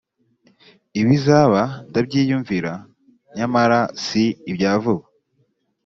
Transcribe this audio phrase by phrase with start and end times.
[1.01, 2.73] ibizaba ndabyiyumvira,
[3.35, 5.05] nyamara si ibya vuba.